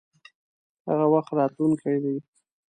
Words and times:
هغه 0.87 1.05
وخت 1.13 1.31
راتلونکی 1.39 1.95
دی. 2.03 2.15